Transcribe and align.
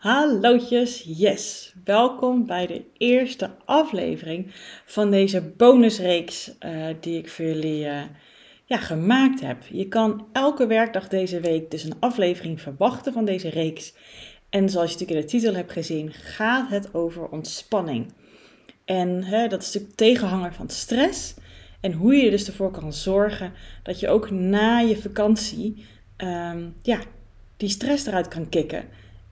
Hallootjes, 0.00 1.02
yes! 1.06 1.74
Welkom 1.84 2.46
bij 2.46 2.66
de 2.66 2.84
eerste 2.96 3.50
aflevering 3.64 4.46
van 4.84 5.10
deze 5.10 5.42
bonusreeks 5.42 6.52
uh, 6.60 6.86
die 7.00 7.18
ik 7.18 7.28
voor 7.28 7.44
jullie 7.44 7.84
uh, 7.84 8.02
ja, 8.64 8.76
gemaakt 8.76 9.40
heb. 9.40 9.62
Je 9.70 9.88
kan 9.88 10.26
elke 10.32 10.66
werkdag 10.66 11.08
deze 11.08 11.40
week 11.40 11.70
dus 11.70 11.84
een 11.84 11.96
aflevering 11.98 12.60
verwachten 12.60 13.12
van 13.12 13.24
deze 13.24 13.48
reeks. 13.48 13.94
En 14.50 14.68
zoals 14.68 14.92
je 14.92 14.98
natuurlijk 14.98 15.20
in 15.20 15.26
de 15.26 15.38
titel 15.38 15.54
hebt 15.54 15.72
gezien, 15.72 16.12
gaat 16.12 16.70
het 16.70 16.94
over 16.94 17.28
ontspanning. 17.28 18.12
En 18.84 19.24
hè, 19.24 19.48
dat 19.48 19.60
is 19.60 19.66
natuurlijk 19.66 19.96
tegenhanger 19.96 20.54
van 20.54 20.68
stress. 20.68 21.34
En 21.80 21.92
hoe 21.92 22.14
je 22.14 22.30
dus 22.30 22.46
ervoor 22.46 22.70
kan 22.70 22.92
zorgen 22.92 23.52
dat 23.82 24.00
je 24.00 24.08
ook 24.08 24.30
na 24.30 24.78
je 24.78 24.96
vakantie 24.96 25.84
um, 26.16 26.74
ja, 26.82 27.00
die 27.56 27.68
stress 27.68 28.06
eruit 28.06 28.28
kan 28.28 28.48
kicken 28.48 28.84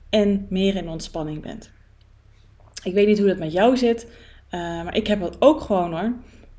en 0.09 0.45
meer 0.49 0.75
in 0.75 0.89
ontspanning 0.89 1.41
bent. 1.41 1.71
Ik 2.83 2.93
weet 2.93 3.07
niet 3.07 3.17
hoe 3.17 3.27
dat 3.27 3.37
met 3.37 3.51
jou 3.51 3.77
zit, 3.77 4.07
uh, 4.51 4.59
maar 4.83 4.95
ik 4.95 5.07
heb 5.07 5.19
dat 5.19 5.35
ook 5.39 5.61
gewoon 5.61 5.91
hoor. 5.91 6.13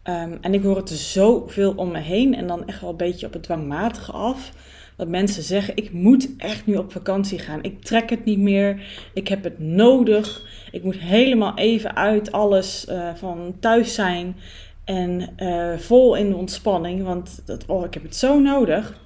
Um, 0.05 0.39
en 0.41 0.55
ik 0.55 0.63
hoor 0.63 0.77
het 0.77 0.91
zoveel 0.91 1.73
om 1.77 1.91
me 1.91 1.99
heen 1.99 2.35
en 2.35 2.47
dan 2.47 2.67
echt 2.67 2.81
wel 2.81 2.91
een 2.91 2.97
beetje 2.97 3.27
op 3.27 3.33
het 3.33 3.43
dwangmatige 3.43 4.13
af. 4.13 4.53
Dat 4.97 5.09
mensen 5.09 5.43
zeggen, 5.43 5.77
ik 5.77 5.93
moet 5.93 6.37
echt 6.37 6.67
nu 6.67 6.77
op 6.77 6.93
vakantie 6.93 7.39
gaan. 7.39 7.63
Ik 7.63 7.83
trek 7.83 8.11
het 8.11 8.25
niet 8.25 8.39
meer. 8.39 8.83
Ik 9.15 9.29
heb 9.29 9.45
het 9.45 9.59
nodig. 9.59 10.47
Ik 10.71 10.83
moet 10.83 10.99
helemaal 10.99 11.57
even 11.57 11.97
uit 11.97 12.33
alles 12.33 12.87
uh, 12.89 13.15
van 13.15 13.57
thuis 13.61 13.95
zijn. 13.95 14.37
En 14.85 15.29
uh, 15.37 15.79
vol 15.79 16.15
in 16.15 16.29
de 16.29 16.37
ontspanning. 16.37 17.03
Want 17.03 17.43
dat, 17.45 17.67
oh, 17.67 17.85
ik 17.85 17.95
heb 17.95 18.03
het 18.03 18.17
zo 18.17 18.39
nodig. 18.39 19.01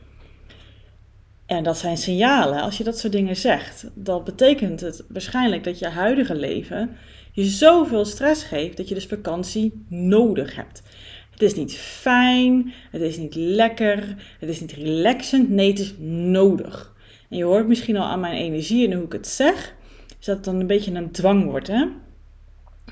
En 1.46 1.62
dat 1.62 1.78
zijn 1.78 1.96
signalen. 1.96 2.60
Als 2.60 2.78
je 2.78 2.84
dat 2.84 2.98
soort 2.98 3.12
dingen 3.12 3.36
zegt, 3.36 3.90
dan 3.94 4.24
betekent 4.24 4.80
het 4.80 5.04
waarschijnlijk 5.08 5.64
dat 5.64 5.78
je 5.78 5.88
huidige 5.88 6.34
leven 6.34 6.96
je 7.34 7.44
zoveel 7.44 8.04
stress 8.04 8.44
geeft 8.44 8.76
dat 8.76 8.88
je 8.88 8.94
dus 8.94 9.06
vakantie 9.06 9.84
nodig 9.88 10.56
hebt. 10.56 10.82
Het 11.30 11.42
is 11.42 11.54
niet 11.54 11.72
fijn, 11.76 12.72
het 12.90 13.00
is 13.02 13.16
niet 13.16 13.34
lekker, 13.34 14.14
het 14.40 14.48
is 14.48 14.60
niet 14.60 14.72
relaxend. 14.72 15.48
Nee, 15.48 15.70
het 15.70 15.78
is 15.78 15.94
nodig. 15.98 16.94
En 17.30 17.36
je 17.36 17.44
hoort 17.44 17.68
misschien 17.68 17.96
al 17.96 18.06
aan 18.06 18.20
mijn 18.20 18.36
energie 18.36 18.86
en 18.86 18.92
hoe 18.92 19.04
ik 19.04 19.12
het 19.12 19.26
zeg, 19.26 19.74
is 20.20 20.26
dat 20.26 20.36
het 20.36 20.44
dan 20.44 20.60
een 20.60 20.66
beetje 20.66 20.94
een 20.94 21.10
dwang 21.10 21.44
wordt. 21.44 21.66
Hè? 21.66 21.84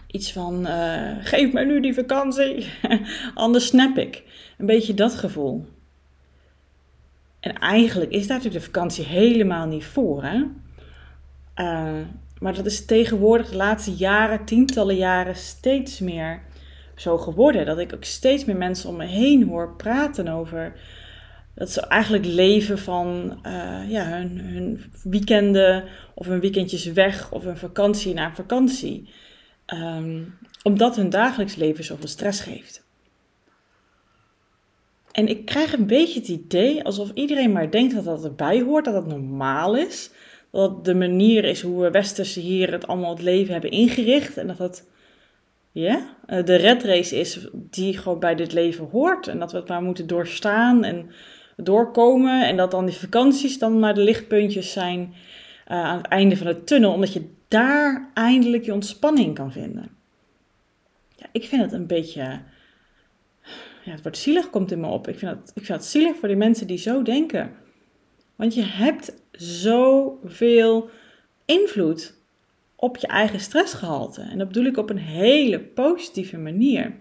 Iets 0.06 0.32
van, 0.32 0.66
uh, 0.66 1.10
geef 1.20 1.52
mij 1.52 1.64
nu 1.64 1.80
die 1.80 1.94
vakantie, 1.94 2.66
anders 3.34 3.66
snap 3.66 3.98
ik. 3.98 4.22
Een 4.58 4.66
beetje 4.66 4.94
dat 4.94 5.14
gevoel. 5.14 5.66
En 7.42 7.58
eigenlijk 7.58 8.10
is 8.10 8.26
daar 8.26 8.36
natuurlijk 8.36 8.64
de 8.64 8.70
vakantie 8.72 9.04
helemaal 9.04 9.66
niet 9.66 9.84
voor. 9.84 10.22
Hè? 10.22 10.44
Uh, 11.56 12.06
maar 12.38 12.54
dat 12.54 12.66
is 12.66 12.84
tegenwoordig 12.84 13.50
de 13.50 13.56
laatste 13.56 13.92
jaren, 13.92 14.44
tientallen 14.44 14.96
jaren, 14.96 15.36
steeds 15.36 16.00
meer 16.00 16.42
zo 16.96 17.18
geworden. 17.18 17.66
Dat 17.66 17.78
ik 17.78 17.94
ook 17.94 18.04
steeds 18.04 18.44
meer 18.44 18.56
mensen 18.56 18.88
om 18.88 18.96
me 18.96 19.06
heen 19.06 19.48
hoor 19.48 19.76
praten 19.76 20.28
over 20.28 20.72
dat 21.54 21.70
ze 21.70 21.80
eigenlijk 21.80 22.24
leven 22.24 22.78
van 22.78 23.38
uh, 23.46 23.90
ja, 23.90 24.04
hun, 24.04 24.38
hun, 24.38 24.92
weekenden 25.02 25.84
of 26.14 26.26
hun 26.26 26.40
weekendjes 26.40 26.86
weg 26.86 27.32
of 27.32 27.44
een 27.44 27.56
vakantie 27.56 28.14
naar 28.14 28.34
vakantie. 28.34 29.08
Um, 29.74 30.38
omdat 30.62 30.96
hun 30.96 31.10
dagelijks 31.10 31.54
leven 31.54 31.84
zoveel 31.84 32.08
stress 32.08 32.40
geeft. 32.40 32.81
En 35.12 35.28
ik 35.28 35.44
krijg 35.44 35.72
een 35.72 35.86
beetje 35.86 36.18
het 36.18 36.28
idee 36.28 36.84
alsof 36.84 37.10
iedereen 37.14 37.52
maar 37.52 37.70
denkt 37.70 37.94
dat 37.94 38.04
dat 38.04 38.24
erbij 38.24 38.60
hoort, 38.60 38.84
dat 38.84 38.94
dat 38.94 39.06
normaal 39.06 39.76
is. 39.76 40.10
Dat 40.50 40.84
de 40.84 40.94
manier 40.94 41.44
is 41.44 41.62
hoe 41.62 41.82
we 41.82 41.90
westerse 41.90 42.40
hier 42.40 42.72
het 42.72 42.86
allemaal 42.86 43.10
het 43.10 43.22
leven 43.22 43.52
hebben 43.52 43.70
ingericht. 43.70 44.36
En 44.36 44.46
dat 44.46 44.58
dat 44.58 44.84
eh, 45.72 46.44
de 46.44 46.54
red 46.56 46.82
race 46.82 47.18
is 47.18 47.48
die 47.52 47.98
gewoon 47.98 48.18
bij 48.18 48.34
dit 48.34 48.52
leven 48.52 48.88
hoort. 48.90 49.26
En 49.26 49.38
dat 49.38 49.52
we 49.52 49.58
het 49.58 49.68
maar 49.68 49.82
moeten 49.82 50.06
doorstaan 50.06 50.84
en 50.84 51.10
doorkomen. 51.56 52.46
En 52.46 52.56
dat 52.56 52.70
dan 52.70 52.86
die 52.86 52.94
vakanties 52.94 53.58
dan 53.58 53.78
maar 53.78 53.94
de 53.94 54.02
lichtpuntjes 54.02 54.72
zijn 54.72 55.00
uh, 55.70 55.84
aan 55.84 55.96
het 55.96 56.06
einde 56.06 56.36
van 56.36 56.46
de 56.46 56.64
tunnel. 56.64 56.92
Omdat 56.92 57.12
je 57.12 57.28
daar 57.48 58.10
eindelijk 58.14 58.64
je 58.64 58.72
ontspanning 58.72 59.34
kan 59.34 59.52
vinden. 59.52 59.88
Ja, 61.16 61.26
ik 61.32 61.44
vind 61.44 61.62
het 61.62 61.72
een 61.72 61.86
beetje 61.86 62.40
ja, 63.84 63.92
het 63.92 64.02
woord 64.02 64.16
zielig 64.16 64.50
komt 64.50 64.72
in 64.72 64.80
me 64.80 64.86
op. 64.86 65.08
Ik 65.08 65.18
vind, 65.18 65.30
dat, 65.30 65.52
ik 65.54 65.64
vind 65.64 65.78
dat 65.78 65.86
zielig 65.86 66.16
voor 66.16 66.28
die 66.28 66.36
mensen 66.36 66.66
die 66.66 66.78
zo 66.78 67.02
denken. 67.02 67.52
Want 68.36 68.54
je 68.54 68.64
hebt 68.64 69.22
zoveel 69.32 70.90
invloed 71.44 72.14
op 72.76 72.96
je 72.96 73.06
eigen 73.06 73.40
stressgehalte. 73.40 74.20
En 74.20 74.38
dat 74.38 74.48
bedoel 74.48 74.64
ik 74.64 74.76
op 74.76 74.90
een 74.90 74.98
hele 74.98 75.60
positieve 75.60 76.38
manier. 76.38 76.94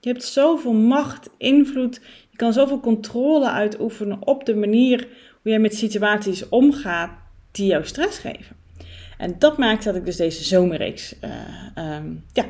Je 0.00 0.08
hebt 0.08 0.24
zoveel 0.24 0.72
macht, 0.72 1.30
invloed. 1.38 2.00
Je 2.30 2.36
kan 2.36 2.52
zoveel 2.52 2.80
controle 2.80 3.50
uitoefenen 3.50 4.26
op 4.26 4.44
de 4.44 4.54
manier 4.54 5.08
hoe 5.42 5.50
jij 5.50 5.58
met 5.58 5.74
situaties 5.74 6.48
omgaat 6.48 7.10
die 7.50 7.66
jou 7.66 7.84
stress 7.84 8.18
geven. 8.18 8.56
En 9.18 9.38
dat 9.38 9.58
maakt 9.58 9.84
dat 9.84 9.94
ik 9.94 10.04
dus 10.04 10.16
deze 10.16 10.44
zomerreeks 10.44 11.14
uh, 11.24 11.30
ja, 12.32 12.44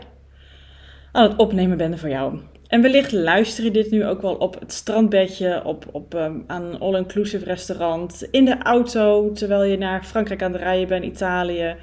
aan 1.13 1.29
het 1.31 1.37
opnemen 1.37 1.77
ben 1.77 1.99
voor 1.99 2.09
jou. 2.09 2.41
En 2.67 2.83
wellicht 2.83 3.13
luister 3.13 3.65
je 3.65 3.71
dit 3.71 3.91
nu 3.91 4.07
ook 4.07 4.23
wel 4.23 4.35
op 4.35 4.61
het 4.61 4.73
strandbedje, 4.73 5.65
op, 5.65 5.85
op 5.93 6.15
um, 6.15 6.45
aan 6.47 6.63
een 6.63 6.79
all-inclusive 6.79 7.45
restaurant, 7.45 8.29
in 8.31 8.45
de 8.45 8.59
auto, 8.59 9.33
terwijl 9.33 9.65
je 9.65 9.79
naar 9.79 10.05
Frankrijk 10.05 10.43
aan 10.43 10.53
het 10.53 10.61
rijden 10.63 10.89
bent, 10.89 11.05
Italië, 11.05 11.77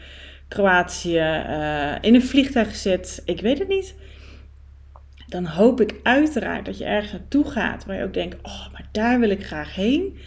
Kroatië, 0.48 1.18
uh, 1.18 1.96
in 2.02 2.16
een 2.16 2.24
vliegtuig 2.24 2.76
zit. 2.76 3.22
Ik 3.26 3.42
weet 3.42 3.60
het 3.60 3.68
niet. 3.68 3.96
Dan 5.28 5.46
hoop 5.46 5.82
ik 5.82 6.00
uiteraard 6.04 6.66
dat 6.66 6.78
je 6.78 6.86
ergens 6.86 7.12
naartoe 7.12 7.46
gaat 7.46 7.86
waar 7.86 7.98
je 7.98 8.04
ook 8.04 8.14
denkt: 8.14 8.38
oh, 8.42 8.72
maar 8.72 8.88
daar 8.92 9.20
wil 9.20 9.30
ik 9.30 9.46
graag 9.46 9.76
heen. 9.76 10.18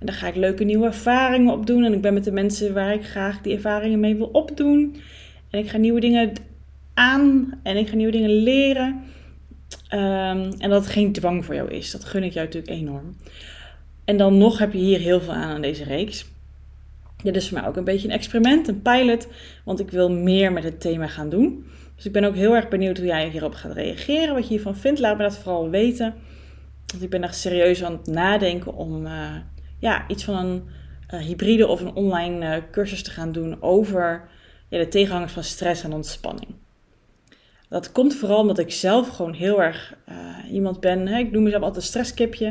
En 0.00 0.06
dan 0.06 0.14
ga 0.14 0.26
ik 0.26 0.36
leuke 0.36 0.64
nieuwe 0.64 0.86
ervaringen 0.86 1.52
opdoen. 1.52 1.84
En 1.84 1.92
ik 1.92 2.00
ben 2.00 2.14
met 2.14 2.24
de 2.24 2.32
mensen 2.32 2.74
waar 2.74 2.94
ik 2.94 3.04
graag 3.04 3.40
die 3.40 3.54
ervaringen 3.54 4.00
mee 4.00 4.16
wil 4.16 4.26
opdoen. 4.26 4.96
En 5.50 5.58
ik 5.58 5.68
ga 5.68 5.76
nieuwe 5.76 6.00
dingen 6.00 6.32
aan 6.94 7.58
en 7.62 7.76
ik 7.76 7.88
ga 7.88 7.94
nieuwe 7.94 8.12
dingen 8.12 8.30
leren. 8.30 9.02
Um, 9.92 10.50
en 10.58 10.70
dat 10.70 10.84
het 10.84 10.92
geen 10.92 11.12
dwang 11.12 11.44
voor 11.44 11.54
jou 11.54 11.70
is. 11.70 11.90
Dat 11.90 12.04
gun 12.04 12.22
ik 12.22 12.32
jou 12.32 12.46
natuurlijk 12.46 12.72
enorm. 12.72 13.16
En 14.04 14.16
dan 14.16 14.38
nog 14.38 14.58
heb 14.58 14.72
je 14.72 14.78
hier 14.78 14.98
heel 14.98 15.20
veel 15.20 15.32
aan 15.32 15.54
aan 15.54 15.62
deze 15.62 15.84
reeks. 15.84 16.26
Dit 17.22 17.36
is 17.36 17.48
voor 17.48 17.58
mij 17.58 17.68
ook 17.68 17.76
een 17.76 17.84
beetje 17.84 18.08
een 18.08 18.14
experiment, 18.14 18.68
een 18.68 18.82
pilot, 18.82 19.28
want 19.64 19.80
ik 19.80 19.90
wil 19.90 20.10
meer 20.10 20.52
met 20.52 20.64
het 20.64 20.80
thema 20.80 21.06
gaan 21.06 21.28
doen. 21.28 21.66
Dus 21.96 22.04
ik 22.04 22.12
ben 22.12 22.24
ook 22.24 22.34
heel 22.34 22.54
erg 22.54 22.68
benieuwd 22.68 22.96
hoe 22.96 23.06
jij 23.06 23.28
hierop 23.28 23.54
gaat 23.54 23.72
reageren, 23.72 24.34
wat 24.34 24.42
je 24.42 24.48
hiervan 24.48 24.76
vindt. 24.76 25.00
Laat 25.00 25.16
me 25.16 25.22
dat 25.22 25.38
vooral 25.38 25.70
weten. 25.70 26.14
Want 26.86 27.02
ik 27.02 27.10
ben 27.10 27.22
echt 27.22 27.36
serieus 27.36 27.84
aan 27.84 27.92
het 27.92 28.06
nadenken 28.06 28.74
om 28.74 29.06
uh, 29.06 29.36
ja, 29.78 30.08
iets 30.08 30.24
van 30.24 30.36
een 30.36 30.62
uh, 31.14 31.20
hybride 31.20 31.66
of 31.66 31.80
een 31.80 31.94
online 31.94 32.56
uh, 32.56 32.62
cursus 32.70 33.02
te 33.02 33.10
gaan 33.10 33.32
doen 33.32 33.62
over 33.62 34.28
ja, 34.68 34.78
de 34.78 34.88
tegenhangers 34.88 35.32
van 35.32 35.44
stress 35.44 35.84
en 35.84 35.92
ontspanning. 35.92 36.54
Dat 37.72 37.92
komt 37.92 38.14
vooral 38.14 38.38
omdat 38.38 38.58
ik 38.58 38.72
zelf 38.72 39.08
gewoon 39.08 39.32
heel 39.32 39.62
erg 39.62 39.94
uh, 40.08 40.52
iemand 40.52 40.80
ben. 40.80 41.06
Hè? 41.06 41.18
Ik 41.18 41.30
noem 41.30 41.42
mezelf 41.42 41.62
altijd 41.62 41.82
een 41.82 41.88
stresskipje. 41.88 42.46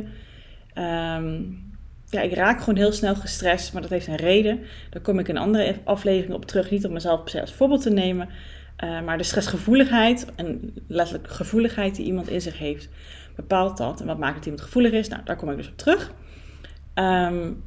Um, 0.76 1.70
ja, 2.10 2.22
ik 2.22 2.34
raak 2.34 2.60
gewoon 2.60 2.76
heel 2.76 2.92
snel 2.92 3.16
gestrest, 3.16 3.74
maar 3.74 3.82
dat 3.82 3.92
heeft 3.92 4.08
een 4.08 4.16
reden. 4.16 4.60
Daar 4.90 5.02
kom 5.02 5.20
ik 5.20 5.28
in 5.28 5.38
andere 5.38 5.76
aflevering 5.84 6.34
op 6.34 6.46
terug. 6.46 6.72
Niet 6.72 6.86
om 6.86 6.94
mezelf 6.94 7.22
per 7.22 7.30
se 7.30 7.42
als 7.42 7.54
voorbeeld 7.54 7.82
te 7.82 7.90
nemen. 7.90 8.30
Uh, 8.84 9.02
maar 9.02 9.18
de 9.18 9.24
stressgevoeligheid 9.24 10.28
en 10.36 10.74
letterlijk 10.88 11.28
gevoeligheid 11.28 11.96
die 11.96 12.06
iemand 12.06 12.30
in 12.30 12.42
zich 12.42 12.58
heeft, 12.58 12.90
bepaalt 13.36 13.78
dat. 13.78 14.02
En 14.02 14.08
wat 14.08 14.18
maakt 14.18 14.36
dat 14.36 14.46
iemand 14.46 14.64
gevoelig 14.64 14.92
is? 14.92 15.08
Nou, 15.08 15.22
daar 15.26 15.36
kom 15.36 15.50
ik 15.50 15.58
dus 15.58 15.70
op 15.70 15.78
terug. 15.78 16.12
Um, 16.96 17.64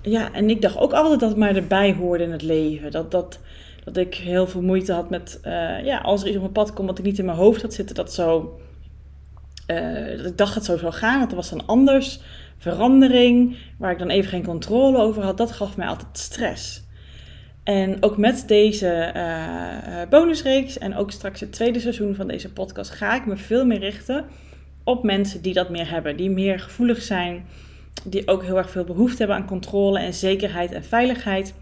ja, 0.00 0.32
en 0.32 0.50
ik 0.50 0.62
dacht 0.62 0.78
ook 0.78 0.92
altijd 0.92 1.20
dat 1.20 1.28
het 1.28 1.38
maar 1.38 1.56
erbij 1.56 1.92
hoorde 1.92 2.24
in 2.24 2.32
het 2.32 2.42
leven. 2.42 2.90
Dat, 2.90 3.10
dat, 3.10 3.40
dat 3.84 3.96
ik 3.96 4.14
heel 4.14 4.46
veel 4.46 4.62
moeite 4.62 4.92
had 4.92 5.10
met, 5.10 5.40
uh, 5.44 5.84
ja, 5.84 5.98
als 5.98 6.20
er 6.20 6.26
iets 6.26 6.36
op 6.36 6.42
mijn 6.42 6.52
pad 6.52 6.72
komt 6.72 6.88
wat 6.88 6.98
ik 6.98 7.04
niet 7.04 7.18
in 7.18 7.24
mijn 7.24 7.36
hoofd 7.36 7.62
had 7.62 7.74
zitten, 7.74 7.94
dat 7.94 8.12
zo, 8.12 8.58
uh, 9.66 10.16
dat 10.16 10.26
ik 10.26 10.38
dacht 10.38 10.54
dat 10.54 10.54
het 10.54 10.64
zo 10.64 10.76
zou 10.76 10.92
gaan, 10.92 11.20
dat 11.20 11.30
er 11.30 11.36
was 11.36 11.50
dan 11.50 11.66
anders, 11.66 12.20
verandering, 12.58 13.56
waar 13.78 13.92
ik 13.92 13.98
dan 13.98 14.10
even 14.10 14.30
geen 14.30 14.44
controle 14.44 14.98
over 14.98 15.22
had, 15.22 15.36
dat 15.36 15.52
gaf 15.52 15.76
mij 15.76 15.86
altijd 15.86 16.18
stress. 16.18 16.82
En 17.64 18.02
ook 18.02 18.16
met 18.16 18.44
deze 18.46 19.12
uh, 19.16 20.08
bonusreeks 20.10 20.78
en 20.78 20.96
ook 20.96 21.10
straks 21.10 21.40
het 21.40 21.52
tweede 21.52 21.80
seizoen 21.80 22.14
van 22.14 22.26
deze 22.26 22.52
podcast 22.52 22.90
ga 22.90 23.14
ik 23.14 23.26
me 23.26 23.36
veel 23.36 23.66
meer 23.66 23.78
richten 23.78 24.24
op 24.84 25.02
mensen 25.02 25.42
die 25.42 25.52
dat 25.52 25.68
meer 25.68 25.90
hebben, 25.90 26.16
die 26.16 26.30
meer 26.30 26.60
gevoelig 26.60 27.02
zijn, 27.02 27.46
die 28.04 28.28
ook 28.28 28.42
heel 28.42 28.56
erg 28.56 28.70
veel 28.70 28.84
behoefte 28.84 29.18
hebben 29.18 29.36
aan 29.36 29.46
controle 29.46 29.98
en 29.98 30.14
zekerheid 30.14 30.72
en 30.72 30.84
veiligheid. 30.84 31.54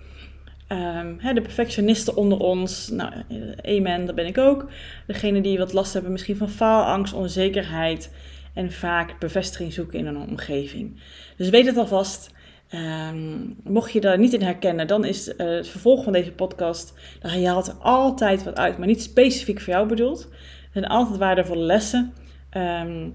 Um, 0.73 1.17
hè, 1.19 1.33
de 1.33 1.41
perfectionisten 1.41 2.17
onder 2.17 2.39
ons, 2.39 2.89
nou, 2.89 3.13
eh, 3.29 3.77
amen, 3.77 4.07
dat 4.07 4.15
ben 4.15 4.27
ik 4.27 4.39
ook. 4.39 4.67
Degene 5.07 5.41
die 5.41 5.59
wat 5.59 5.73
last 5.73 5.93
hebben 5.93 6.13
misschien 6.13 6.37
van 6.37 6.49
faalangst, 6.49 7.13
onzekerheid 7.13 8.13
en 8.55 8.73
vaak 8.73 9.19
bevestiging 9.19 9.73
zoeken 9.73 9.99
in 9.99 10.07
een 10.07 10.17
omgeving. 10.17 11.01
Dus 11.37 11.49
weet 11.49 11.67
het 11.67 11.77
alvast, 11.77 12.31
Ehm, 12.73 13.39
mocht 13.65 13.93
je 13.93 14.01
daar 14.01 14.19
niet 14.19 14.33
in 14.33 14.43
herkennen, 14.43 14.87
dan 14.87 15.05
is 15.05 15.29
uh, 15.29 15.35
het 15.37 15.69
vervolg 15.69 16.05
van 16.05 16.13
deze 16.13 16.33
podcast, 16.33 16.95
je 17.23 17.47
haalt 17.47 17.77
altijd 17.81 18.45
wat 18.45 18.57
uit, 18.57 18.79
maar 18.79 18.87
niet 18.87 19.03
specifiek 19.03 19.61
voor 19.61 19.73
jou 19.73 19.89
bedoeld. 19.89 20.29
Er 20.31 20.69
zijn 20.73 20.87
altijd 20.87 21.19
waardevolle 21.19 21.63
lessen. 21.63 22.13
Um, 22.57 23.15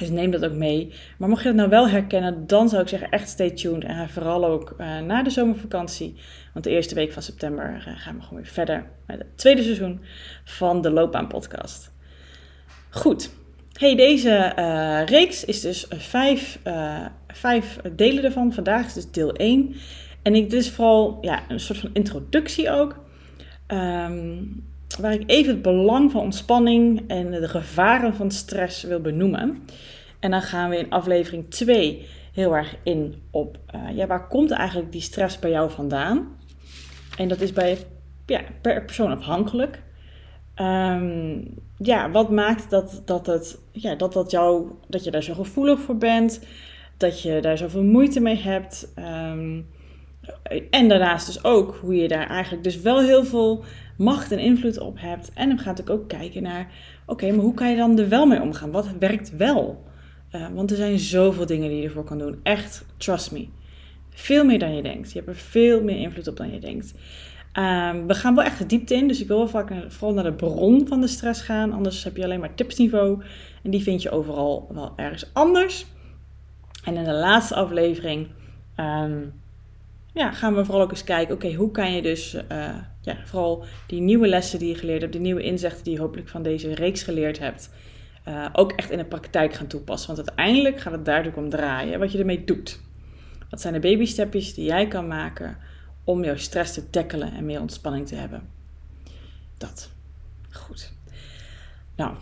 dus 0.00 0.10
neem 0.10 0.30
dat 0.30 0.44
ook 0.44 0.52
mee. 0.52 0.92
Maar 1.18 1.28
mocht 1.28 1.42
je 1.42 1.48
dat 1.48 1.56
nou 1.56 1.68
wel 1.68 1.88
herkennen, 1.88 2.46
dan 2.46 2.68
zou 2.68 2.82
ik 2.82 2.88
zeggen 2.88 3.10
echt 3.10 3.28
stay 3.28 3.50
tuned. 3.50 3.84
En 3.84 4.08
vooral 4.08 4.44
ook 4.44 4.74
uh, 4.78 5.00
na 5.00 5.22
de 5.22 5.30
zomervakantie. 5.30 6.14
Want 6.52 6.64
de 6.64 6.70
eerste 6.70 6.94
week 6.94 7.12
van 7.12 7.22
september 7.22 7.74
uh, 7.74 7.96
gaan 7.96 8.16
we 8.16 8.22
gewoon 8.22 8.42
weer 8.42 8.52
verder 8.52 8.86
met 9.06 9.18
het 9.18 9.38
tweede 9.38 9.62
seizoen 9.62 10.00
van 10.44 10.80
de 10.80 10.90
Loopbaan 10.90 11.28
Podcast. 11.28 11.92
Goed. 12.90 13.30
Hey, 13.72 13.96
deze 13.96 14.52
uh, 14.58 15.04
reeks 15.04 15.44
is 15.44 15.60
dus 15.60 15.86
vijf, 15.88 16.58
vijf 17.28 17.78
delen 17.96 18.24
ervan. 18.24 18.52
Vandaag 18.52 18.86
is 18.86 18.94
dus 18.94 19.10
deel 19.10 19.32
1. 19.32 19.74
En 20.22 20.34
ik, 20.34 20.50
dit 20.50 20.60
is 20.60 20.70
vooral 20.70 21.18
ja, 21.20 21.42
een 21.48 21.60
soort 21.60 21.78
van 21.78 21.90
introductie 21.92 22.70
ook. 22.70 22.98
Um, 23.68 24.69
waar 25.00 25.12
ik 25.12 25.22
even 25.26 25.52
het 25.52 25.62
belang 25.62 26.10
van 26.10 26.20
ontspanning 26.20 27.04
en 27.08 27.30
de 27.30 27.48
gevaren 27.48 28.14
van 28.14 28.30
stress 28.30 28.82
wil 28.82 29.00
benoemen. 29.00 29.62
En 30.18 30.30
dan 30.30 30.42
gaan 30.42 30.70
we 30.70 30.78
in 30.78 30.90
aflevering 30.90 31.50
2 31.50 32.06
heel 32.32 32.56
erg 32.56 32.76
in 32.82 33.14
op, 33.30 33.58
uh, 33.74 33.96
ja, 33.96 34.06
waar 34.06 34.28
komt 34.28 34.50
eigenlijk 34.50 34.92
die 34.92 35.00
stress 35.00 35.38
bij 35.38 35.50
jou 35.50 35.70
vandaan? 35.70 36.28
En 37.16 37.28
dat 37.28 37.40
is 37.40 37.52
bij, 37.52 37.78
ja, 38.26 38.40
per 38.60 38.84
persoon 38.84 39.10
afhankelijk. 39.10 39.82
Um, 40.56 41.54
ja, 41.76 42.10
wat 42.10 42.30
maakt 42.30 42.70
dat, 42.70 43.02
dat, 43.04 43.26
het, 43.26 43.58
ja, 43.72 43.94
dat, 43.94 44.12
dat, 44.12 44.30
jou, 44.30 44.70
dat 44.88 45.04
je 45.04 45.10
daar 45.10 45.22
zo 45.22 45.34
gevoelig 45.34 45.80
voor 45.80 45.96
bent? 45.96 46.46
Dat 46.96 47.22
je 47.22 47.40
daar 47.40 47.58
zoveel 47.58 47.82
moeite 47.82 48.20
mee 48.20 48.36
hebt? 48.36 48.92
Um, 48.98 49.66
en 50.70 50.88
daarnaast 50.88 51.26
dus 51.26 51.44
ook 51.44 51.78
hoe 51.80 51.94
je 51.94 52.08
daar 52.08 52.26
eigenlijk 52.26 52.64
dus 52.64 52.80
wel 52.80 53.00
heel 53.00 53.24
veel 53.24 53.64
macht 53.96 54.32
en 54.32 54.38
invloed 54.38 54.78
op 54.78 55.00
hebt. 55.00 55.32
En 55.34 55.48
dan 55.48 55.58
gaat 55.58 55.76
natuurlijk 55.76 56.00
ook 56.00 56.08
kijken 56.08 56.42
naar, 56.42 56.72
oké, 57.06 57.30
maar 57.30 57.44
hoe 57.44 57.54
kan 57.54 57.70
je 57.70 57.76
dan 57.76 57.98
er 57.98 58.08
wel 58.08 58.26
mee 58.26 58.40
omgaan? 58.40 58.70
Wat 58.70 58.88
werkt 58.98 59.36
wel? 59.36 59.84
Uh, 60.32 60.46
want 60.54 60.70
er 60.70 60.76
zijn 60.76 60.98
zoveel 60.98 61.46
dingen 61.46 61.68
die 61.68 61.78
je 61.78 61.84
ervoor 61.84 62.04
kan 62.04 62.18
doen. 62.18 62.40
Echt, 62.42 62.84
trust 62.96 63.32
me. 63.32 63.48
Veel 64.10 64.44
meer 64.44 64.58
dan 64.58 64.76
je 64.76 64.82
denkt. 64.82 65.12
Je 65.12 65.18
hebt 65.18 65.30
er 65.30 65.36
veel 65.36 65.82
meer 65.82 65.96
invloed 65.96 66.28
op 66.28 66.36
dan 66.36 66.52
je 66.52 66.60
denkt. 66.60 66.94
Um, 67.58 68.06
we 68.06 68.14
gaan 68.14 68.34
wel 68.34 68.44
echt 68.44 68.58
de 68.58 68.66
diepte 68.66 68.94
in, 68.94 69.08
dus 69.08 69.20
ik 69.20 69.28
wil 69.28 69.36
wel 69.36 69.48
vaak 69.48 69.70
naar, 69.70 69.90
vooral 69.90 70.14
naar 70.14 70.24
de 70.24 70.32
bron 70.32 70.86
van 70.88 71.00
de 71.00 71.06
stress 71.06 71.40
gaan. 71.40 71.72
Anders 71.72 72.04
heb 72.04 72.16
je 72.16 72.24
alleen 72.24 72.40
maar 72.40 72.54
tipsniveau. 72.54 73.22
En 73.62 73.70
die 73.70 73.82
vind 73.82 74.02
je 74.02 74.10
overal 74.10 74.68
wel 74.72 74.92
ergens 74.96 75.30
anders. 75.32 75.86
En 76.84 76.96
in 76.96 77.04
de 77.04 77.12
laatste 77.12 77.54
aflevering 77.54 78.26
um, 78.76 79.39
ja, 80.14 80.32
gaan 80.32 80.54
we 80.54 80.64
vooral 80.64 80.82
ook 80.82 80.90
eens 80.90 81.04
kijken, 81.04 81.34
oké, 81.34 81.52
hoe 81.52 81.70
kan 81.70 81.92
je 81.92 82.02
dus 82.02 82.34
uh, 82.34 82.74
ja, 83.00 83.16
vooral 83.24 83.64
die 83.86 84.00
nieuwe 84.00 84.28
lessen 84.28 84.58
die 84.58 84.68
je 84.68 84.74
geleerd 84.74 85.00
hebt, 85.00 85.12
die 85.12 85.20
nieuwe 85.20 85.42
inzichten 85.42 85.84
die 85.84 85.92
je 85.92 86.00
hopelijk 86.00 86.28
van 86.28 86.42
deze 86.42 86.74
reeks 86.74 87.02
geleerd 87.02 87.38
hebt, 87.38 87.70
uh, 88.28 88.46
ook 88.52 88.72
echt 88.72 88.90
in 88.90 88.98
de 88.98 89.04
praktijk 89.04 89.54
gaan 89.54 89.66
toepassen. 89.66 90.14
Want 90.14 90.28
uiteindelijk 90.28 90.80
gaat 90.80 90.92
het 90.92 91.04
daar 91.04 91.34
om 91.34 91.48
draaien, 91.48 91.98
wat 91.98 92.12
je 92.12 92.18
ermee 92.18 92.44
doet. 92.44 92.80
Wat 93.50 93.60
zijn 93.60 93.74
de 93.74 93.80
babystepjes 93.80 94.54
die 94.54 94.64
jij 94.64 94.88
kan 94.88 95.06
maken 95.06 95.56
om 96.04 96.24
jouw 96.24 96.36
stress 96.36 96.74
te 96.74 96.90
tackelen 96.90 97.32
en 97.32 97.46
meer 97.46 97.60
ontspanning 97.60 98.06
te 98.06 98.14
hebben? 98.14 98.48
Dat. 99.58 99.90
Goed. 100.50 100.92
Nou, 101.96 102.14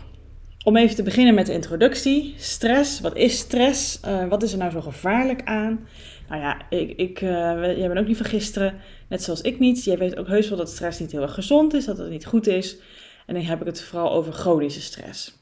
om 0.63 0.77
even 0.77 0.95
te 0.95 1.03
beginnen 1.03 1.33
met 1.33 1.45
de 1.45 1.53
introductie. 1.53 2.33
Stress, 2.37 2.99
wat 2.99 3.15
is 3.15 3.37
stress? 3.37 3.99
Uh, 4.07 4.27
wat 4.27 4.43
is 4.43 4.51
er 4.51 4.57
nou 4.57 4.71
zo 4.71 4.81
gevaarlijk 4.81 5.41
aan? 5.43 5.87
Nou 6.29 6.41
ja, 6.41 6.57
ik, 6.69 6.97
ik, 6.97 7.21
uh, 7.21 7.29
jij 7.77 7.87
bent 7.87 7.99
ook 7.99 8.07
niet 8.07 8.17
van 8.17 8.25
gisteren, 8.25 8.75
net 9.09 9.23
zoals 9.23 9.41
ik 9.41 9.59
niet. 9.59 9.83
Jij 9.83 9.97
weet 9.97 10.17
ook 10.17 10.27
heus 10.27 10.49
wel 10.49 10.57
dat 10.57 10.69
stress 10.69 10.99
niet 10.99 11.11
heel 11.11 11.21
erg 11.21 11.33
gezond 11.33 11.73
is, 11.73 11.85
dat 11.85 11.97
het 11.97 12.09
niet 12.09 12.25
goed 12.25 12.47
is. 12.47 12.77
En 13.25 13.33
dan 13.33 13.43
heb 13.43 13.59
ik 13.59 13.65
het 13.65 13.81
vooral 13.81 14.11
over 14.11 14.33
chronische 14.33 14.81
stress. 14.81 15.37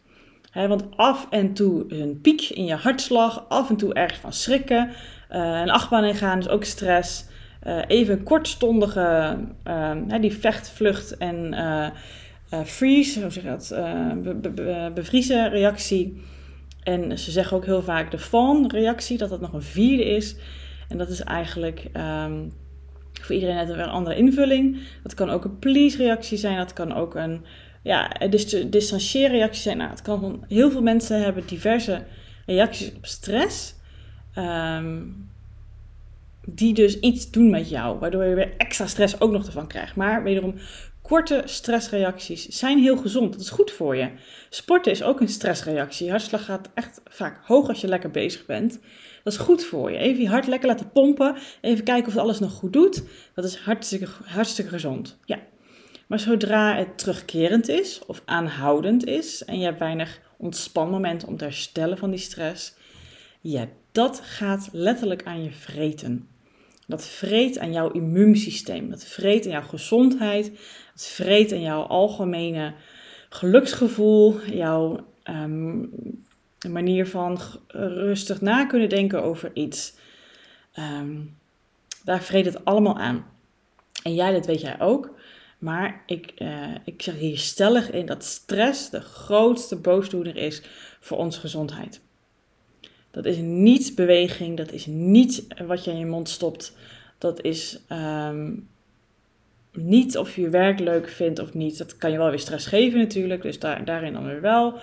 want 0.53 0.83
af 0.95 1.27
en 1.29 1.53
toe 1.53 1.85
een 1.87 2.21
piek 2.21 2.41
in 2.41 2.65
je 2.65 2.75
hartslag, 2.75 3.45
af 3.49 3.69
en 3.69 3.77
toe 3.77 3.93
ergens 3.93 4.19
van 4.19 4.33
schrikken. 4.33 4.89
Uh, 5.31 5.59
een 5.61 5.69
achtbaan 5.69 6.03
ingaan 6.03 6.39
is 6.39 6.49
ook 6.49 6.63
stress. 6.63 7.25
Uh, 7.67 7.79
even 7.87 8.23
kortstondige, 8.23 9.37
die 10.21 10.33
vecht, 10.33 10.69
vlucht 10.69 11.17
en 11.17 11.53
freeze, 12.65 13.21
hoe 13.21 13.31
zeg 13.31 13.43
je 13.43 13.49
dat, 13.49 13.69
be, 14.55 14.91
bevriezen 14.93 15.49
reactie. 15.49 16.21
En 16.83 17.19
ze 17.19 17.31
zeggen 17.31 17.57
ook 17.57 17.65
heel 17.65 17.83
vaak 17.83 18.11
de 18.11 18.19
fawn 18.19 18.67
reactie, 18.67 19.17
dat 19.17 19.29
dat 19.29 19.41
nog 19.41 19.53
een 19.53 19.61
vierde 19.61 20.05
is. 20.05 20.35
En 20.87 20.97
dat 20.97 21.09
is 21.09 21.21
eigenlijk 21.21 21.87
um, 21.93 22.51
voor 23.21 23.35
iedereen 23.35 23.55
net 23.55 23.69
een 23.69 23.79
andere 23.79 24.15
invulling. 24.15 24.79
Dat 25.03 25.13
kan 25.13 25.29
ook 25.29 25.43
een 25.43 25.59
please-reactie 25.59 26.37
zijn, 26.37 26.57
dat 26.57 26.73
kan 26.73 26.93
ook 26.93 27.15
een 27.15 27.45
ja, 27.81 28.11
distancieerreactie 28.67 29.61
zijn. 29.61 29.77
Nou, 29.77 29.89
het 29.89 30.01
kan 30.01 30.43
heel 30.47 30.71
veel 30.71 30.81
mensen 30.81 31.23
hebben 31.23 31.43
diverse 31.47 32.03
reacties 32.45 32.95
op 32.95 33.05
stress. 33.05 33.75
Um, 34.37 35.29
die 36.49 36.73
dus 36.73 36.99
iets 36.99 37.31
doen 37.31 37.49
met 37.49 37.69
jou, 37.69 37.99
waardoor 37.99 38.23
je 38.23 38.35
weer 38.35 38.53
extra 38.57 38.87
stress 38.87 39.19
ook 39.19 39.31
nog 39.31 39.45
ervan 39.45 39.67
krijgt. 39.67 39.95
Maar 39.95 40.23
wederom, 40.23 40.55
korte 41.07 41.41
stressreacties 41.45 42.47
zijn 42.47 42.79
heel 42.79 42.97
gezond. 42.97 43.31
Dat 43.31 43.41
is 43.41 43.49
goed 43.49 43.71
voor 43.71 43.95
je. 43.95 44.09
Sporten 44.49 44.91
is 44.91 45.03
ook 45.03 45.19
een 45.19 45.27
stressreactie. 45.27 46.09
Hartslag 46.09 46.45
gaat 46.45 46.69
echt 46.73 47.01
vaak 47.05 47.39
hoog 47.45 47.67
als 47.67 47.81
je 47.81 47.87
lekker 47.87 48.11
bezig 48.11 48.45
bent. 48.45 48.79
Dat 49.23 49.33
is 49.33 49.39
goed 49.39 49.65
voor 49.65 49.91
je. 49.91 49.97
Even 49.97 50.21
je 50.21 50.29
hart 50.29 50.47
lekker 50.47 50.67
laten 50.67 50.91
pompen. 50.91 51.35
Even 51.61 51.83
kijken 51.83 52.07
of 52.07 52.17
alles 52.17 52.39
nog 52.39 52.51
goed 52.51 52.73
doet. 52.73 53.03
Dat 53.33 53.45
is 53.45 53.57
hartstikke, 53.57 54.07
hartstikke 54.23 54.71
gezond. 54.71 55.17
Ja. 55.25 55.39
Maar 56.07 56.19
zodra 56.19 56.75
het 56.75 56.97
terugkerend 56.97 57.67
is 57.67 58.01
of 58.07 58.21
aanhoudend 58.25 59.05
is 59.05 59.43
en 59.45 59.59
je 59.59 59.65
hebt 59.65 59.79
weinig 59.79 60.21
ontspanmomenten 60.37 61.27
om 61.27 61.37
te 61.37 61.43
herstellen 61.43 61.97
van 61.97 62.09
die 62.09 62.19
stress, 62.19 62.73
ja, 63.41 63.67
dat 63.91 64.21
gaat 64.23 64.69
letterlijk 64.71 65.23
aan 65.23 65.43
je 65.43 65.51
vreten. 65.51 66.27
Dat 66.87 67.07
vreet 67.07 67.59
aan 67.59 67.71
jouw 67.71 67.91
immuunsysteem. 67.91 68.89
Dat 68.89 69.05
vreet 69.05 69.45
aan 69.45 69.51
jouw 69.51 69.67
gezondheid. 69.67 70.51
Dat 70.93 71.05
vreet 71.05 71.51
aan 71.51 71.61
jouw 71.61 71.81
algemene 71.81 72.73
geluksgevoel. 73.29 74.39
Jouw 74.45 75.05
um, 75.23 75.89
manier 76.69 77.07
van 77.07 77.39
rustig 77.67 78.41
na 78.41 78.65
kunnen 78.65 78.89
denken 78.89 79.23
over 79.23 79.51
iets. 79.53 79.95
Um, 80.79 81.37
daar 82.03 82.23
vreet 82.23 82.45
het 82.45 82.65
allemaal 82.65 82.97
aan. 82.97 83.25
En 84.03 84.13
jij, 84.13 84.31
dat 84.31 84.45
weet 84.45 84.61
jij 84.61 84.79
ook. 84.79 85.15
Maar 85.59 86.03
ik, 86.05 86.33
uh, 86.37 86.75
ik 86.85 87.01
zeg 87.01 87.15
hier 87.15 87.37
stellig 87.37 87.91
in 87.91 88.05
dat 88.05 88.23
stress 88.23 88.89
de 88.89 89.01
grootste 89.01 89.75
boosdoener 89.75 90.35
is 90.35 90.61
voor 90.99 91.17
onze 91.17 91.39
gezondheid. 91.39 92.01
Dat 93.17 93.25
is 93.25 93.37
niet 93.37 93.95
beweging, 93.95 94.57
dat 94.57 94.71
is 94.71 94.85
niet 94.85 95.47
wat 95.67 95.83
je 95.83 95.91
in 95.91 95.97
je 95.97 96.05
mond 96.05 96.29
stopt. 96.29 96.75
Dat 97.17 97.41
is 97.41 97.79
um, 97.91 98.67
niet 99.73 100.17
of 100.17 100.35
je 100.35 100.41
je 100.41 100.49
werk 100.49 100.79
leuk 100.79 101.09
vindt 101.09 101.39
of 101.39 101.53
niet. 101.53 101.77
Dat 101.77 101.97
kan 101.97 102.11
je 102.11 102.17
wel 102.17 102.29
weer 102.29 102.39
stress 102.39 102.65
geven 102.65 102.99
natuurlijk, 102.99 103.41
dus 103.41 103.59
daar, 103.59 103.85
daarin 103.85 104.13
dan 104.13 104.25
weer 104.25 104.41
wel. 104.41 104.73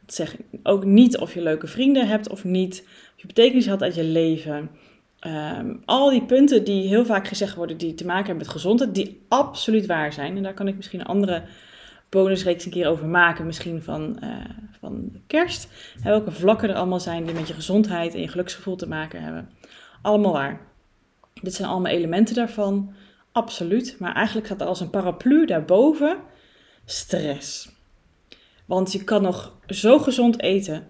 Het 0.00 0.14
zegt 0.14 0.36
ook 0.62 0.84
niet 0.84 1.18
of 1.18 1.34
je 1.34 1.42
leuke 1.42 1.66
vrienden 1.66 2.08
hebt 2.08 2.28
of 2.28 2.44
niet. 2.44 2.82
Of 2.86 3.20
je 3.20 3.26
betekenis 3.26 3.66
had 3.66 3.82
uit 3.82 3.94
je 3.94 4.04
leven. 4.04 4.70
Um, 5.26 5.82
al 5.84 6.10
die 6.10 6.24
punten 6.24 6.64
die 6.64 6.88
heel 6.88 7.04
vaak 7.04 7.28
gezegd 7.28 7.54
worden 7.54 7.76
die 7.76 7.94
te 7.94 8.04
maken 8.04 8.26
hebben 8.26 8.44
met 8.44 8.54
gezondheid, 8.54 8.94
die 8.94 9.20
absoluut 9.28 9.86
waar 9.86 10.12
zijn. 10.12 10.36
En 10.36 10.42
daar 10.42 10.54
kan 10.54 10.68
ik 10.68 10.76
misschien 10.76 11.00
een 11.00 11.06
andere 11.06 11.42
bonusreeks 12.12 12.64
een 12.64 12.70
keer 12.70 12.88
over 12.88 13.06
maken, 13.06 13.46
misschien 13.46 13.82
van, 13.82 14.18
uh, 14.24 14.30
van 14.80 15.12
kerst. 15.26 15.68
welke 16.02 16.30
vlakken 16.30 16.68
er 16.68 16.74
allemaal 16.74 17.00
zijn 17.00 17.24
die 17.24 17.34
met 17.34 17.48
je 17.48 17.54
gezondheid 17.54 18.14
en 18.14 18.20
je 18.20 18.28
geluksgevoel 18.28 18.76
te 18.76 18.88
maken 18.88 19.22
hebben. 19.22 19.50
Allemaal 20.02 20.32
waar. 20.32 20.60
Dit 21.42 21.54
zijn 21.54 21.68
allemaal 21.68 21.92
elementen 21.92 22.34
daarvan, 22.34 22.94
absoluut. 23.32 23.96
Maar 23.98 24.14
eigenlijk 24.14 24.46
gaat 24.46 24.60
er 24.60 24.66
als 24.66 24.80
een 24.80 24.90
paraplu 24.90 25.46
daarboven 25.46 26.16
stress. 26.84 27.70
Want 28.66 28.92
je 28.92 29.04
kan 29.04 29.22
nog 29.22 29.56
zo 29.66 29.98
gezond 29.98 30.40
eten. 30.40 30.88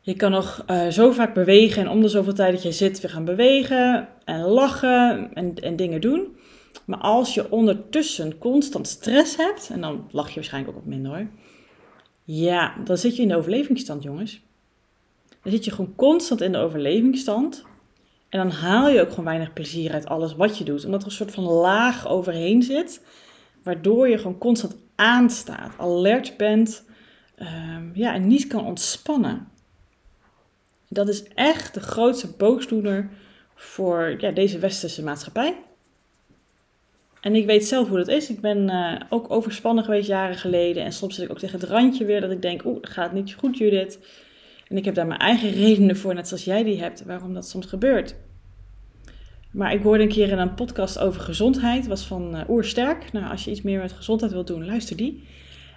Je 0.00 0.14
kan 0.14 0.30
nog 0.30 0.64
uh, 0.70 0.88
zo 0.88 1.10
vaak 1.10 1.34
bewegen 1.34 1.82
en 1.82 1.88
om 1.88 2.00
de 2.00 2.08
zoveel 2.08 2.34
tijd 2.34 2.52
dat 2.52 2.62
je 2.62 2.72
zit 2.72 3.00
weer 3.00 3.10
gaan 3.10 3.24
bewegen 3.24 4.08
en 4.24 4.40
lachen 4.40 5.30
en, 5.34 5.54
en 5.54 5.76
dingen 5.76 6.00
doen. 6.00 6.36
Maar 6.84 6.98
als 6.98 7.34
je 7.34 7.50
ondertussen 7.50 8.38
constant 8.38 8.88
stress 8.88 9.36
hebt, 9.36 9.70
en 9.70 9.80
dan 9.80 10.08
lach 10.10 10.28
je 10.28 10.34
waarschijnlijk 10.34 10.76
ook 10.76 10.82
wat 10.82 10.92
minder 10.92 11.12
hoor. 11.12 11.26
Ja, 12.24 12.74
dan 12.84 12.98
zit 12.98 13.16
je 13.16 13.22
in 13.22 13.28
de 13.28 13.36
overlevingsstand, 13.36 14.02
jongens. 14.02 14.40
Dan 15.42 15.52
zit 15.52 15.64
je 15.64 15.70
gewoon 15.70 15.94
constant 15.94 16.40
in 16.40 16.52
de 16.52 16.58
overlevingsstand. 16.58 17.64
En 18.28 18.38
dan 18.38 18.50
haal 18.50 18.88
je 18.88 19.00
ook 19.00 19.10
gewoon 19.10 19.24
weinig 19.24 19.52
plezier 19.52 19.92
uit 19.92 20.06
alles 20.06 20.34
wat 20.34 20.58
je 20.58 20.64
doet. 20.64 20.84
Omdat 20.84 21.00
er 21.00 21.06
een 21.06 21.12
soort 21.12 21.30
van 21.30 21.44
laag 21.44 22.08
overheen 22.08 22.62
zit. 22.62 23.02
Waardoor 23.62 24.08
je 24.08 24.18
gewoon 24.18 24.38
constant 24.38 24.76
aanstaat, 24.94 25.78
alert 25.78 26.36
bent. 26.36 26.84
Um, 27.38 27.90
ja, 27.94 28.14
en 28.14 28.26
niet 28.26 28.46
kan 28.46 28.64
ontspannen. 28.64 29.48
Dat 30.88 31.08
is 31.08 31.24
echt 31.24 31.74
de 31.74 31.80
grootste 31.80 32.28
boosdoener 32.36 33.10
voor 33.54 34.14
ja, 34.18 34.30
deze 34.30 34.58
westerse 34.58 35.02
maatschappij. 35.02 35.56
En 37.22 37.34
ik 37.34 37.46
weet 37.46 37.66
zelf 37.66 37.88
hoe 37.88 37.98
dat 37.98 38.08
is. 38.08 38.30
Ik 38.30 38.40
ben 38.40 38.70
uh, 38.70 39.00
ook 39.08 39.30
overspannen 39.30 39.84
geweest 39.84 40.08
jaren 40.08 40.36
geleden. 40.36 40.84
En 40.84 40.92
soms 40.92 41.14
zit 41.14 41.24
ik 41.24 41.30
ook 41.30 41.38
tegen 41.38 41.60
het 41.60 41.68
randje 41.68 42.04
weer 42.04 42.20
dat 42.20 42.30
ik 42.30 42.42
denk, 42.42 42.64
oeh, 42.64 42.78
gaat 42.80 43.12
niet 43.12 43.34
goed 43.34 43.58
Judith. 43.58 43.98
En 44.68 44.76
ik 44.76 44.84
heb 44.84 44.94
daar 44.94 45.06
mijn 45.06 45.20
eigen 45.20 45.50
redenen 45.50 45.96
voor, 45.96 46.14
net 46.14 46.28
zoals 46.28 46.44
jij 46.44 46.64
die 46.64 46.80
hebt, 46.80 47.04
waarom 47.04 47.34
dat 47.34 47.48
soms 47.48 47.66
gebeurt. 47.66 48.14
Maar 49.50 49.72
ik 49.72 49.82
hoorde 49.82 50.02
een 50.02 50.08
keer 50.08 50.28
in 50.28 50.38
een 50.38 50.54
podcast 50.54 50.98
over 50.98 51.20
gezondheid, 51.20 51.86
was 51.86 52.06
van 52.06 52.36
uh, 52.36 52.48
Oersterk. 52.48 53.12
Nou, 53.12 53.30
als 53.30 53.44
je 53.44 53.50
iets 53.50 53.62
meer 53.62 53.78
met 53.78 53.92
gezondheid 53.92 54.32
wilt 54.32 54.46
doen, 54.46 54.66
luister 54.66 54.96
die. 54.96 55.24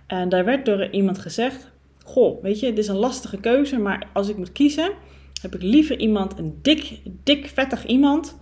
En 0.07 0.29
daar 0.29 0.45
werd 0.45 0.65
door 0.65 0.89
iemand 0.89 1.19
gezegd, 1.19 1.71
goh, 2.03 2.41
weet 2.41 2.59
je, 2.59 2.65
het 2.65 2.77
is 2.77 2.87
een 2.87 2.95
lastige 2.95 3.37
keuze, 3.37 3.77
maar 3.77 4.07
als 4.13 4.29
ik 4.29 4.37
moet 4.37 4.51
kiezen, 4.51 4.91
heb 5.41 5.55
ik 5.55 5.61
liever 5.61 5.99
iemand, 5.99 6.39
een 6.39 6.59
dik, 6.61 6.99
dik, 7.23 7.47
vettig 7.47 7.85
iemand, 7.85 8.37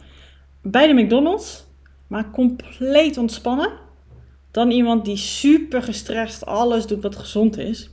bij 0.61 0.87
de 0.87 0.93
McDonald's, 0.93 1.65
maar 2.13 2.31
compleet 2.31 3.17
ontspannen, 3.17 3.69
dan 4.51 4.71
iemand 4.71 5.05
die 5.05 5.17
super 5.17 5.83
gestrest 5.83 6.45
alles 6.45 6.87
doet 6.87 7.01
wat 7.01 7.15
gezond 7.15 7.57
is. 7.57 7.89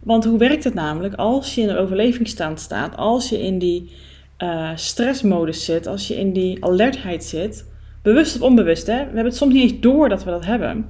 Want 0.00 0.24
hoe 0.24 0.38
werkt 0.38 0.64
het 0.64 0.74
namelijk 0.74 1.14
als 1.14 1.54
je 1.54 1.60
in 1.60 1.66
de 1.66 1.78
overlevingsstand 1.78 2.60
staat, 2.60 2.96
als 2.96 3.28
je 3.28 3.42
in 3.42 3.58
die 3.58 3.90
uh, 4.38 4.70
stressmodus 4.74 5.64
zit, 5.64 5.86
als 5.86 6.08
je 6.08 6.16
in 6.16 6.32
die 6.32 6.64
alertheid 6.64 7.24
zit, 7.24 7.66
bewust 8.02 8.34
of 8.34 8.42
onbewust, 8.42 8.86
hè? 8.86 8.96
we 8.96 9.04
hebben 9.04 9.24
het 9.24 9.36
soms 9.36 9.54
niet 9.54 9.70
eens 9.70 9.80
door 9.80 10.08
dat 10.08 10.24
we 10.24 10.30
dat 10.30 10.44
hebben. 10.44 10.86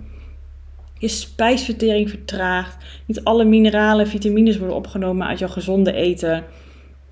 Je 0.98 1.08
spijsvertering 1.08 2.10
vertraagt, 2.10 2.76
niet 3.06 3.24
alle 3.24 3.44
mineralen, 3.44 4.06
vitamines 4.06 4.58
worden 4.58 4.76
opgenomen 4.76 5.26
uit 5.26 5.38
jouw 5.38 5.48
gezonde 5.48 5.92
eten. 5.92 6.44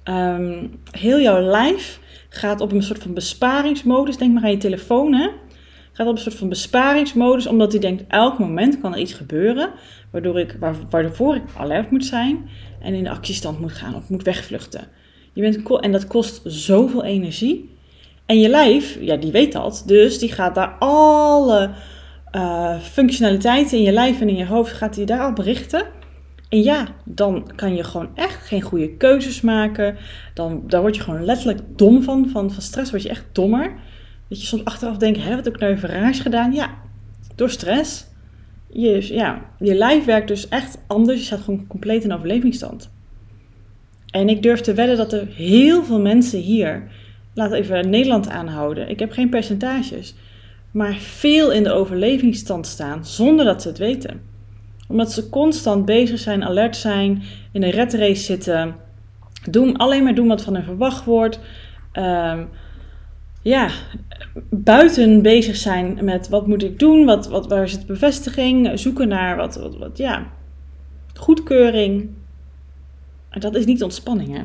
Um, 0.04 0.80
heel 0.90 1.20
jouw 1.20 1.40
lijf 1.40 2.00
gaat 2.32 2.60
op 2.60 2.72
een 2.72 2.82
soort 2.82 3.02
van 3.02 3.14
besparingsmodus. 3.14 4.16
Denk 4.16 4.32
maar 4.32 4.42
aan 4.42 4.50
je 4.50 4.56
telefoon, 4.56 5.14
hè? 5.14 5.28
Gaat 5.92 6.06
op 6.06 6.14
een 6.14 6.20
soort 6.22 6.34
van 6.34 6.48
besparingsmodus, 6.48 7.46
omdat 7.46 7.72
hij 7.72 7.80
denkt: 7.80 8.04
elk 8.08 8.38
moment 8.38 8.80
kan 8.80 8.92
er 8.92 9.00
iets 9.00 9.12
gebeuren, 9.12 9.70
waardoor 10.10 10.40
ik, 10.40 10.56
waar, 10.90 11.42
alert 11.56 11.90
moet 11.90 12.04
zijn 12.04 12.48
en 12.80 12.94
in 12.94 13.04
de 13.04 13.10
actiestand 13.10 13.60
moet 13.60 13.72
gaan 13.72 13.94
of 13.94 14.08
moet 14.08 14.22
wegvluchten. 14.22 14.88
Je 15.32 15.40
bent, 15.40 15.80
en 15.80 15.92
dat 15.92 16.06
kost 16.06 16.40
zoveel 16.44 17.04
energie. 17.04 17.70
En 18.26 18.40
je 18.40 18.48
lijf, 18.48 18.98
ja, 19.00 19.16
die 19.16 19.32
weet 19.32 19.52
dat. 19.52 19.82
Dus 19.86 20.18
die 20.18 20.32
gaat 20.32 20.54
daar 20.54 20.76
alle 20.78 21.70
uh, 22.36 22.80
functionaliteiten 22.80 23.78
in 23.78 23.82
je 23.82 23.92
lijf 23.92 24.20
en 24.20 24.28
in 24.28 24.36
je 24.36 24.46
hoofd, 24.46 24.72
gaat 24.72 24.94
die 24.94 25.06
daarop 25.06 25.38
richten. 25.38 25.84
En 26.52 26.62
ja, 26.62 26.86
dan 27.04 27.50
kan 27.56 27.74
je 27.74 27.84
gewoon 27.84 28.08
echt 28.14 28.46
geen 28.46 28.60
goede 28.60 28.96
keuzes 28.96 29.40
maken. 29.40 29.96
Dan, 30.34 30.62
daar 30.66 30.80
word 30.80 30.96
je 30.96 31.02
gewoon 31.02 31.24
letterlijk 31.24 31.60
dom 31.76 32.02
van. 32.02 32.28
Van, 32.28 32.52
van 32.52 32.62
stress 32.62 32.90
word 32.90 33.02
je 33.02 33.08
echt 33.08 33.24
dommer. 33.32 33.72
Dat 34.28 34.40
je 34.40 34.46
soms 34.46 34.64
achteraf 34.64 34.96
denkt, 34.96 35.22
hè, 35.22 35.34
wat 35.34 35.44
heb 35.44 35.54
ik 35.54 35.60
nou 35.60 35.72
even 35.72 35.88
raars 35.88 36.20
gedaan? 36.20 36.52
Ja, 36.52 36.74
door 37.34 37.50
stress. 37.50 38.06
Je, 38.68 39.14
ja, 39.14 39.42
je 39.58 39.74
lijf 39.74 40.04
werkt 40.04 40.28
dus 40.28 40.48
echt 40.48 40.78
anders. 40.86 41.18
Je 41.18 41.24
staat 41.24 41.40
gewoon 41.40 41.66
compleet 41.66 42.04
in 42.04 42.12
overlevingsstand. 42.12 42.90
En 44.10 44.28
ik 44.28 44.42
durf 44.42 44.60
te 44.60 44.74
wedden 44.74 44.96
dat 44.96 45.12
er 45.12 45.26
heel 45.26 45.84
veel 45.84 46.00
mensen 46.00 46.40
hier, 46.40 46.90
laat 47.34 47.52
even 47.52 47.90
Nederland 47.90 48.28
aanhouden, 48.28 48.88
ik 48.88 48.98
heb 48.98 49.12
geen 49.12 49.28
percentages, 49.28 50.14
maar 50.70 50.94
veel 50.94 51.52
in 51.52 51.62
de 51.62 51.72
overlevingsstand 51.72 52.66
staan 52.66 53.06
zonder 53.06 53.44
dat 53.44 53.62
ze 53.62 53.68
het 53.68 53.78
weten. 53.78 54.31
Omdat 54.92 55.12
ze 55.12 55.28
constant 55.28 55.84
bezig 55.84 56.18
zijn, 56.18 56.44
alert 56.44 56.76
zijn, 56.76 57.22
in 57.52 57.62
een 57.62 57.70
red 57.70 57.94
race 57.94 58.22
zitten, 58.22 58.74
doen, 59.50 59.76
alleen 59.76 60.02
maar 60.02 60.14
doen 60.14 60.28
wat 60.28 60.42
van 60.42 60.54
hen 60.54 60.64
verwacht 60.64 61.04
wordt. 61.04 61.38
Um, 61.92 62.48
ja, 63.42 63.70
buiten 64.50 65.22
bezig 65.22 65.56
zijn 65.56 65.98
met 66.04 66.28
wat 66.28 66.46
moet 66.46 66.62
ik 66.62 66.78
doen, 66.78 67.04
wat, 67.04 67.28
wat, 67.28 67.48
waar 67.48 67.68
zit 67.68 67.86
bevestiging, 67.86 68.78
zoeken 68.78 69.08
naar 69.08 69.36
wat, 69.36 69.54
wat, 69.54 69.76
wat 69.76 69.98
ja, 69.98 70.26
goedkeuring. 71.14 72.10
Dat 73.30 73.54
is 73.54 73.64
niet 73.64 73.82
ontspanning, 73.82 74.36
hè? 74.36 74.42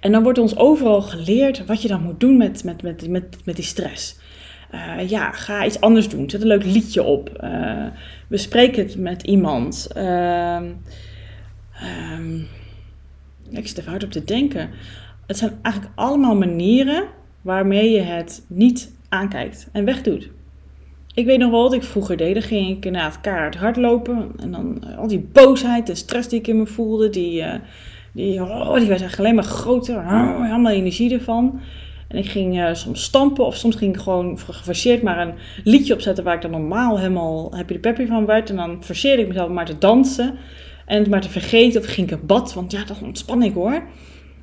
En 0.00 0.12
dan 0.12 0.22
wordt 0.22 0.38
ons 0.38 0.56
overal 0.56 1.02
geleerd 1.02 1.66
wat 1.66 1.82
je 1.82 1.88
dan 1.88 2.02
moet 2.02 2.20
doen 2.20 2.36
met, 2.36 2.64
met, 2.64 2.82
met, 2.82 3.08
met, 3.08 3.36
met 3.44 3.56
die 3.56 3.64
stress. 3.64 4.18
Uh, 4.74 5.08
ja, 5.08 5.32
ga 5.32 5.64
iets 5.64 5.80
anders 5.80 6.08
doen. 6.08 6.30
Zet 6.30 6.40
een 6.40 6.46
leuk 6.46 6.64
liedje 6.64 7.02
op. 7.02 7.40
Uh, 7.44 7.86
bespreek 8.28 8.76
het 8.76 8.96
met 8.96 9.22
iemand. 9.22 9.88
Uh, 9.96 10.60
ik 13.50 13.68
zit 13.68 13.78
even 13.78 13.90
hard 13.90 14.04
op 14.04 14.10
te 14.10 14.24
denken. 14.24 14.70
Het 15.26 15.38
zijn 15.38 15.58
eigenlijk 15.62 15.94
allemaal 15.94 16.36
manieren 16.36 17.04
waarmee 17.42 17.90
je 17.90 18.00
het 18.00 18.44
niet 18.46 18.94
aankijkt 19.08 19.68
en 19.72 19.84
wegdoet. 19.84 20.30
Ik 21.14 21.26
weet 21.26 21.38
nog 21.38 21.50
wel 21.50 21.62
wat 21.62 21.72
ik 21.72 21.82
vroeger 21.82 22.16
deed. 22.16 22.34
Dan 22.34 22.42
ging 22.42 22.76
ik 22.76 22.84
inderdaad 22.84 23.20
kaart 23.20 23.56
hardlopen. 23.56 24.32
En 24.36 24.50
dan 24.50 24.84
uh, 24.86 24.98
al 24.98 25.06
die 25.06 25.28
boosheid 25.32 25.88
en 25.88 25.96
stress 25.96 26.28
die 26.28 26.38
ik 26.38 26.46
in 26.46 26.58
me 26.58 26.66
voelde, 26.66 27.10
die, 27.10 27.44
die, 28.12 28.42
oh, 28.42 28.74
die 28.74 28.88
werd 28.88 29.18
alleen 29.18 29.34
maar 29.34 29.44
groter. 29.44 29.96
Oh, 29.96 30.50
allemaal 30.50 30.72
energie 30.72 31.12
ervan. 31.12 31.60
En 32.10 32.18
ik 32.18 32.30
ging 32.30 32.58
uh, 32.58 32.74
soms 32.74 33.02
stampen 33.02 33.46
of 33.46 33.56
soms 33.56 33.76
ging 33.76 33.94
ik 33.94 34.00
gewoon 34.00 34.38
geforceerd 34.38 35.02
maar 35.02 35.18
een 35.18 35.34
liedje 35.64 35.94
opzetten 35.94 36.24
waar 36.24 36.34
ik 36.34 36.42
dan 36.42 36.50
normaal 36.50 36.98
helemaal 36.98 37.54
happy 37.54 37.72
de 37.72 37.78
peppy 37.78 38.06
van 38.06 38.26
werd. 38.26 38.50
En 38.50 38.56
dan 38.56 38.84
forceerde 38.84 39.22
ik 39.22 39.28
mezelf 39.28 39.48
maar 39.48 39.66
te 39.66 39.78
dansen 39.78 40.38
en 40.86 40.98
het 40.98 41.08
maar 41.08 41.20
te 41.20 41.30
vergeten. 41.30 41.80
Of 41.80 41.86
ging 41.86 42.10
ik 42.10 42.18
een 42.18 42.26
bad, 42.26 42.54
want 42.54 42.72
ja, 42.72 42.84
dat 42.84 43.02
ontspan 43.02 43.42
ik 43.42 43.54
hoor. 43.54 43.82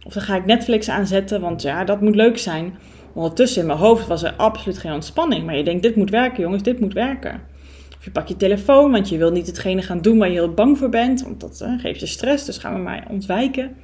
Of 0.05 0.13
dan 0.13 0.23
ga 0.23 0.35
ik 0.35 0.45
Netflix 0.45 0.89
aanzetten, 0.89 1.41
want 1.41 1.61
ja, 1.61 1.83
dat 1.83 2.01
moet 2.01 2.15
leuk 2.15 2.37
zijn. 2.37 2.73
Ondertussen 3.13 3.61
in 3.61 3.67
mijn 3.67 3.79
hoofd 3.79 4.07
was 4.07 4.23
er 4.23 4.33
absoluut 4.33 4.77
geen 4.77 4.93
ontspanning. 4.93 5.45
Maar 5.45 5.57
je 5.57 5.63
denkt, 5.63 5.83
dit 5.83 5.95
moet 5.95 6.09
werken 6.09 6.43
jongens, 6.43 6.63
dit 6.63 6.79
moet 6.79 6.93
werken. 6.93 7.41
Of 7.97 8.05
je 8.05 8.11
pakt 8.11 8.29
je 8.29 8.37
telefoon, 8.37 8.91
want 8.91 9.09
je 9.09 9.17
wil 9.17 9.31
niet 9.31 9.47
hetgene 9.47 9.81
gaan 9.81 10.01
doen 10.01 10.17
waar 10.17 10.27
je 10.27 10.33
heel 10.33 10.53
bang 10.53 10.77
voor 10.77 10.89
bent. 10.89 11.23
Want 11.23 11.39
dat 11.39 11.61
uh, 11.63 11.79
geeft 11.79 11.99
je 11.99 12.05
stress, 12.05 12.45
dus 12.45 12.57
gaan 12.57 12.73
we 12.73 12.79
maar 12.79 13.07
ontwijken. 13.09 13.75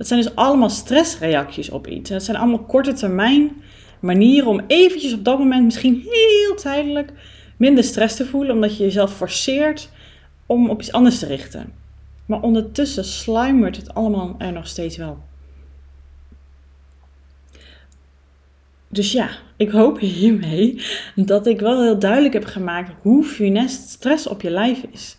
Dat 0.00 0.08
zijn 0.08 0.20
dus 0.20 0.34
allemaal 0.34 0.70
stressreacties 0.70 1.70
op 1.70 1.86
iets. 1.86 2.10
Dat 2.10 2.22
zijn 2.22 2.36
allemaal 2.36 2.64
korte 2.64 2.92
termijn 2.92 3.62
manieren 4.00 4.48
om 4.48 4.60
eventjes 4.66 5.12
op 5.12 5.24
dat 5.24 5.38
moment, 5.38 5.64
misschien 5.64 6.06
heel 6.10 6.56
tijdelijk, 6.56 7.12
minder 7.56 7.84
stress 7.84 8.16
te 8.16 8.26
voelen. 8.26 8.54
Omdat 8.54 8.76
je 8.76 8.82
jezelf 8.82 9.16
forceert 9.16 9.90
om 10.46 10.70
op 10.70 10.80
iets 10.80 10.92
anders 10.92 11.18
te 11.18 11.26
richten. 11.26 11.72
Maar 12.26 12.40
ondertussen 12.40 13.04
sluimert 13.04 13.76
het 13.76 13.94
allemaal 13.94 14.34
er 14.38 14.52
nog 14.52 14.66
steeds 14.66 14.96
wel. 14.96 15.18
Dus 18.88 19.12
ja, 19.12 19.28
ik 19.56 19.70
hoop 19.70 19.98
hiermee 19.98 20.82
dat 21.14 21.46
ik 21.46 21.60
wel 21.60 21.82
heel 21.82 21.98
duidelijk 21.98 22.34
heb 22.34 22.44
gemaakt 22.44 22.92
hoe 23.02 23.24
funest 23.24 23.88
stress 23.88 24.26
op 24.26 24.42
je 24.42 24.50
lijf 24.50 24.82
is. 24.90 25.18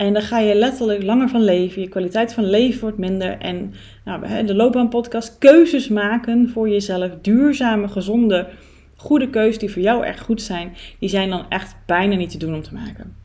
En 0.00 0.12
dan 0.12 0.22
ga 0.22 0.38
je 0.38 0.54
letterlijk 0.54 1.02
langer 1.02 1.28
van 1.28 1.44
leven, 1.44 1.82
je 1.82 1.88
kwaliteit 1.88 2.32
van 2.32 2.44
leven 2.44 2.80
wordt 2.80 2.98
minder. 2.98 3.38
En 3.38 3.74
nou, 4.04 4.44
de 4.46 4.54
loopbaanpodcast, 4.54 5.38
keuzes 5.38 5.88
maken 5.88 6.48
voor 6.48 6.68
jezelf, 6.68 7.10
duurzame, 7.20 7.88
gezonde, 7.88 8.48
goede 8.96 9.30
keuzes 9.30 9.58
die 9.58 9.70
voor 9.70 9.82
jou 9.82 10.04
echt 10.04 10.20
goed 10.20 10.42
zijn, 10.42 10.76
die 10.98 11.08
zijn 11.08 11.30
dan 11.30 11.48
echt 11.48 11.76
bijna 11.86 12.14
niet 12.14 12.30
te 12.30 12.38
doen 12.38 12.54
om 12.54 12.62
te 12.62 12.74
maken. 12.74 13.16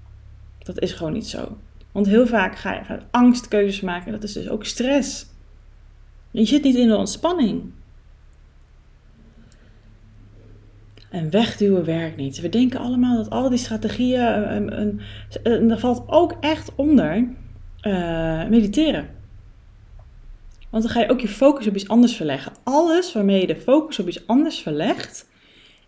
Dat 0.59 0.79
is 0.79 0.91
gewoon 0.91 1.13
niet 1.13 1.27
zo. 1.27 1.57
Want 1.91 2.07
heel 2.07 2.27
vaak 2.27 2.57
ga 2.57 2.73
je 2.73 2.81
uit 2.87 3.03
angst 3.11 3.47
keuzes 3.47 3.81
maken, 3.81 4.11
dat 4.11 4.23
is 4.23 4.33
dus 4.33 4.49
ook 4.49 4.65
stress. 4.65 5.25
Je 6.31 6.45
zit 6.45 6.63
niet 6.63 6.75
in 6.75 6.87
de 6.87 6.95
ontspanning. 6.95 7.63
En 11.15 11.29
wegduwen 11.29 11.85
werkt 11.85 12.17
niet. 12.17 12.41
We 12.41 12.49
denken 12.49 12.79
allemaal 12.79 13.15
dat 13.15 13.29
al 13.29 13.49
die 13.49 13.57
strategieën. 13.57 14.19
En 15.43 15.67
daar 15.67 15.79
valt 15.79 16.03
ook 16.07 16.37
echt 16.39 16.75
onder 16.75 17.27
uh, 17.81 18.47
mediteren. 18.47 19.09
Want 20.69 20.83
dan 20.83 20.91
ga 20.91 21.01
je 21.01 21.09
ook 21.09 21.19
je 21.19 21.27
focus 21.27 21.67
op 21.67 21.75
iets 21.75 21.87
anders 21.87 22.15
verleggen. 22.15 22.51
Alles 22.63 23.13
waarmee 23.13 23.41
je 23.41 23.47
de 23.47 23.55
focus 23.55 23.99
op 23.99 24.07
iets 24.07 24.27
anders 24.27 24.59
verlegt, 24.59 25.29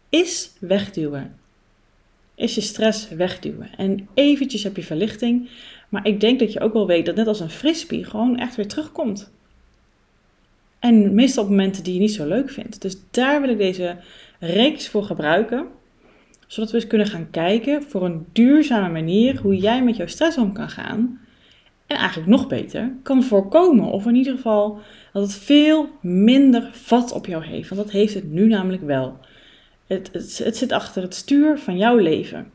is 0.10 0.51
wegduwen. 0.60 1.36
Is 2.36 2.55
je 2.55 2.62
stress 2.62 3.10
wegduwen. 3.10 3.69
En 3.77 4.07
eventjes 4.13 4.63
heb 4.63 4.75
je 4.75 4.84
verlichting. 4.84 5.50
Maar 5.89 6.07
ik 6.07 6.19
denk 6.19 6.39
dat 6.39 6.53
je 6.53 6.60
ook 6.60 6.74
wel 6.74 6.88
weet 6.88 7.05
dat 7.05 7.15
net 7.15 7.27
als 7.27 7.39
een 7.39 7.50
frisbee 7.50 8.03
gewoon 8.03 8.38
echt 8.38 8.55
weer 8.55 8.67
terugkomt. 8.67 9.31
En 10.79 11.13
meestal 11.13 11.43
op 11.43 11.50
momenten 11.50 11.84
die 11.84 11.93
je 11.93 12.00
niet 12.00 12.13
zo 12.13 12.27
leuk 12.27 12.50
vindt. 12.50 12.81
Dus 12.81 12.96
daar 13.12 13.41
wil 13.41 13.50
ik 13.50 13.57
deze 13.57 13.98
reeks 14.39 14.89
voor 14.89 15.03
gebruiken. 15.03 15.67
Zodat 16.48 16.72
we 16.72 16.77
eens 16.77 16.88
kunnen 16.88 17.08
gaan 17.08 17.29
kijken 17.32 17.84
voor 17.84 18.06
een 18.06 18.25
duurzame 18.34 18.89
manier 18.89 19.41
hoe 19.41 19.58
jij 19.58 19.84
met 19.84 19.96
jouw 19.96 20.08
stress 20.08 20.38
om 20.38 20.53
kan 20.53 20.70
gaan. 20.70 21.20
En 21.88 21.98
eigenlijk 21.98 22.29
nog 22.29 22.48
beter 22.48 22.91
kan 23.03 23.24
voorkomen. 23.24 23.86
Of 23.86 24.06
in 24.06 24.15
ieder 24.15 24.36
geval 24.36 24.79
dat 25.13 25.24
het 25.24 25.34
veel 25.34 25.89
minder 26.01 26.70
vat 26.72 27.12
op 27.12 27.25
jou 27.25 27.44
heeft. 27.46 27.70
Want 27.70 27.82
dat 27.82 27.91
heeft 27.91 28.13
het 28.13 28.32
nu 28.32 28.48
namelijk 28.48 28.84
wel. 28.84 29.20
Het, 29.88 30.10
het, 30.12 30.38
het 30.44 30.58
zit 30.58 30.72
achter 30.72 31.01
het 31.01 31.15
stuur 31.15 31.60
van 31.60 31.77
jouw 31.77 31.98
leven. 31.98 32.51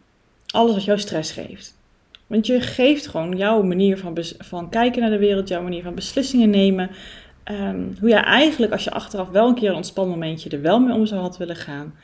Alles 0.47 0.75
wat 0.75 0.85
jou 0.85 0.99
stress 0.99 1.33
geeft. 1.33 1.81
Want 2.27 2.47
je 2.47 2.61
geeft 2.61 3.07
gewoon 3.07 3.37
jouw 3.37 3.63
manier 3.63 3.99
van, 3.99 4.19
van 4.39 4.71
kijken 4.71 5.01
naar 5.01 5.11
de 5.11 5.19
wereld, 5.19 5.49
jouw 5.49 5.63
manier 5.63 5.83
van 5.83 5.95
beslissingen 5.95 6.51
nemen, 6.51 6.91
Ehm, 7.45 7.85
hoe 8.01 8.09
jij 8.09 8.23
eigenlijk, 8.23 8.73
als 8.73 8.85
je 8.85 8.91
achteraf 8.91 9.29
wel 9.29 9.49
een 9.49 9.55
keer 9.55 9.71
een 9.71 9.77
ontspannen 9.77 10.19
momentje 10.19 10.51
er 10.51 10.61
wel 10.61 10.81
mee 10.81 10.95
om 10.95 11.07
zou 11.07 11.21
had 11.21 11.37
willen 11.37 11.57
gaan. 11.57 11.95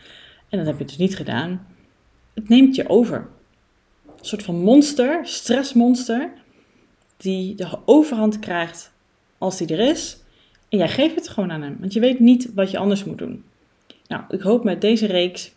En 0.48 0.58
dat 0.58 0.66
heb 0.66 0.78
je 0.78 0.84
dus 0.84 0.96
niet 0.96 1.16
gedaan. 1.16 1.66
Het 2.34 2.48
neemt 2.48 2.74
je 2.74 2.88
over. 2.88 3.28
Een 4.06 4.24
soort 4.24 4.42
van 4.42 4.56
monster, 4.56 5.20
stressmonster, 5.26 6.30
die 7.16 7.54
de 7.54 7.78
overhand 7.84 8.38
krijgt 8.38 8.92
als 9.38 9.56
die 9.58 9.76
er 9.76 9.90
is. 9.90 10.22
En 10.68 10.78
jij 10.78 10.88
geeft 10.88 11.14
het 11.14 11.28
gewoon 11.28 11.52
aan 11.52 11.62
hem, 11.62 11.76
want 11.80 11.92
je 11.92 12.00
weet 12.00 12.20
niet 12.20 12.54
wat 12.54 12.70
je 12.70 12.78
anders 12.78 13.04
moet 13.04 13.18
doen. 13.18 13.44
Nou, 14.06 14.22
ik 14.28 14.40
hoop 14.40 14.64
met 14.64 14.80
deze 14.80 15.06
reeks 15.06 15.52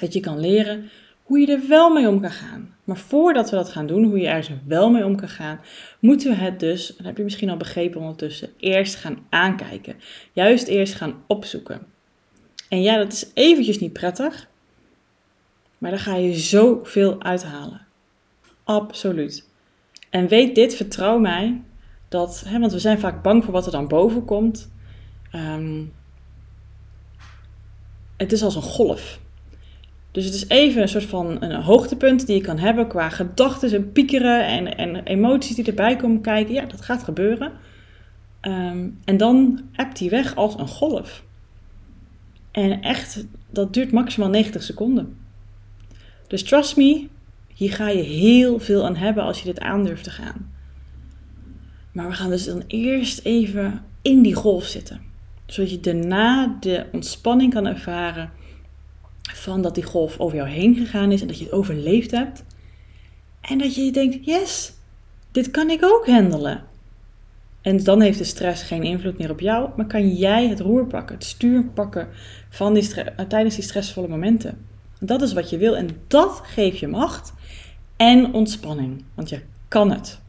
dat 0.00 0.12
je 0.12 0.20
kan 0.20 0.40
leren 0.40 0.90
hoe 1.22 1.38
je 1.38 1.46
er 1.46 1.68
wel 1.68 1.90
mee 1.90 2.08
om 2.08 2.20
kan 2.20 2.30
gaan. 2.30 2.73
Maar 2.84 2.96
voordat 2.96 3.50
we 3.50 3.56
dat 3.56 3.68
gaan 3.68 3.86
doen, 3.86 4.04
hoe 4.04 4.18
je 4.18 4.28
er 4.28 4.60
wel 4.66 4.90
mee 4.90 5.04
om 5.04 5.16
kan 5.16 5.28
gaan, 5.28 5.60
moeten 5.98 6.30
we 6.30 6.36
het 6.36 6.60
dus, 6.60 6.86
dat 6.96 7.06
heb 7.06 7.16
je 7.16 7.22
misschien 7.22 7.50
al 7.50 7.56
begrepen 7.56 8.00
ondertussen, 8.00 8.50
eerst 8.58 8.94
gaan 8.94 9.26
aankijken. 9.28 9.96
Juist 10.32 10.66
eerst 10.66 10.94
gaan 10.94 11.22
opzoeken. 11.26 11.86
En 12.68 12.82
ja, 12.82 12.96
dat 12.96 13.12
is 13.12 13.30
eventjes 13.34 13.78
niet 13.78 13.92
prettig, 13.92 14.48
maar 15.78 15.90
daar 15.90 16.00
ga 16.00 16.14
je 16.14 16.34
zoveel 16.34 17.22
uithalen. 17.22 17.86
Absoluut. 18.64 19.48
En 20.10 20.28
weet 20.28 20.54
dit, 20.54 20.74
vertrouw 20.74 21.18
mij, 21.18 21.62
dat, 22.08 22.44
hè, 22.46 22.58
want 22.58 22.72
we 22.72 22.78
zijn 22.78 22.98
vaak 22.98 23.22
bang 23.22 23.44
voor 23.44 23.52
wat 23.52 23.66
er 23.66 23.72
dan 23.72 23.88
boven 23.88 24.24
komt. 24.24 24.72
Ehm, 25.30 25.82
het 28.16 28.32
is 28.32 28.42
als 28.42 28.54
een 28.54 28.62
golf. 28.62 29.20
Dus 30.14 30.24
het 30.24 30.34
is 30.34 30.48
even 30.48 30.82
een 30.82 30.88
soort 30.88 31.04
van 31.04 31.42
een 31.42 31.62
hoogtepunt 31.62 32.26
die 32.26 32.36
je 32.36 32.42
kan 32.42 32.58
hebben 32.58 32.88
qua 32.88 33.08
gedachten 33.08 33.72
en 33.72 33.92
piekeren 33.92 34.46
en, 34.46 34.76
en 34.76 35.04
emoties 35.04 35.56
die 35.56 35.64
erbij 35.64 35.96
komen 35.96 36.20
kijken. 36.20 36.54
Ja, 36.54 36.64
dat 36.64 36.80
gaat 36.80 37.02
gebeuren. 37.02 37.52
Ehm, 38.40 38.88
en 39.04 39.16
dan 39.16 39.60
hebt 39.72 39.98
die 39.98 40.10
weg 40.10 40.34
als 40.34 40.58
een 40.58 40.68
golf. 40.68 41.24
En 42.50 42.82
echt, 42.82 43.24
dat 43.50 43.74
duurt 43.74 43.92
maximaal 43.92 44.28
90 44.28 44.62
seconden. 44.62 45.16
Dus 46.26 46.42
trust 46.42 46.76
me, 46.76 47.06
hier 47.54 47.72
ga 47.72 47.88
je 47.88 48.02
heel 48.02 48.58
veel 48.58 48.84
aan 48.84 48.96
hebben 48.96 49.24
als 49.24 49.38
je 49.38 49.44
dit 49.44 49.60
aandurft 49.60 50.04
te 50.04 50.10
gaan. 50.10 50.52
Maar 51.92 52.08
we 52.08 52.14
gaan 52.14 52.30
dus 52.30 52.44
dan 52.44 52.62
eerst 52.66 53.24
even 53.24 53.84
in 54.02 54.22
die 54.22 54.34
golf 54.34 54.64
zitten. 54.64 55.00
Zodat 55.46 55.70
je 55.70 55.80
daarna 55.80 56.56
de 56.60 56.86
ontspanning 56.92 57.54
kan 57.54 57.66
ervaren 57.66 58.30
van 59.32 59.62
dat 59.62 59.74
die 59.74 59.84
golf 59.84 60.18
over 60.18 60.36
jou 60.36 60.48
heen 60.48 60.76
gegaan 60.76 61.12
is 61.12 61.20
en 61.20 61.26
dat 61.26 61.38
je 61.38 61.44
het 61.44 61.52
overleefd 61.52 62.10
hebt. 62.10 62.44
En 63.40 63.58
dat 63.58 63.74
je 63.74 63.92
denkt, 63.92 64.24
yes, 64.24 64.72
dit 65.32 65.50
kan 65.50 65.70
ik 65.70 65.84
ook 65.84 66.06
handelen. 66.06 66.62
En 67.60 67.84
dan 67.84 68.00
heeft 68.00 68.18
de 68.18 68.24
stress 68.24 68.62
geen 68.62 68.82
invloed 68.82 69.18
meer 69.18 69.30
op 69.30 69.40
jou, 69.40 69.70
maar 69.76 69.86
kan 69.86 70.08
jij 70.08 70.48
het 70.48 70.60
roer 70.60 70.86
pakken, 70.86 71.14
het 71.14 71.24
stuur 71.24 71.64
pakken 71.64 72.08
van 72.48 72.74
die 72.74 72.88
tijdens 73.28 73.54
die 73.54 73.64
stressvolle 73.64 74.08
momenten. 74.08 74.66
Dat 75.00 75.22
is 75.22 75.32
wat 75.32 75.50
je 75.50 75.58
wil 75.58 75.76
en 75.76 75.88
dat 76.06 76.40
geeft 76.44 76.78
je 76.78 76.88
macht 76.88 77.32
en 77.96 78.32
ontspanning, 78.32 79.04
want 79.14 79.28
je 79.28 79.40
kan 79.68 79.90
het. 79.90 80.20